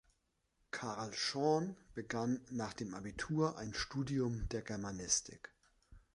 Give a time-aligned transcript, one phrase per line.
[0.71, 5.53] Karl Schorn begann nach dem Abitur ein Studium der Germanistik.